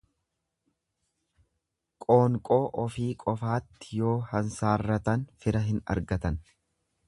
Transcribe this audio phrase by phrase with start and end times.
[2.05, 6.45] Qoonqoo ofii qofaatti yoo hansaarratan fira hin argatan.